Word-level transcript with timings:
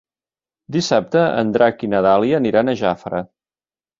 Dissabte 0.75 1.25
en 1.41 1.51
Drac 1.57 1.85
i 1.87 1.89
na 1.93 2.01
Dàlia 2.07 2.39
aniran 2.41 2.71
a 2.71 2.77
Jafre. 2.83 3.21